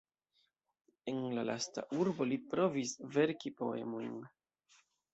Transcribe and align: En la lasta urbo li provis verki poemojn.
En 1.13 1.19
la 1.35 1.43
lasta 1.51 1.85
urbo 2.05 2.29
li 2.31 2.41
provis 2.57 2.97
verki 3.21 3.57
poemojn. 3.63 4.21